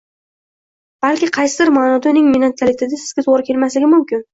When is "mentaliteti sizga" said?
2.41-3.31